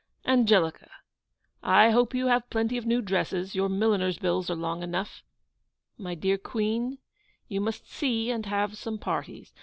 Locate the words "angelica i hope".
0.25-2.15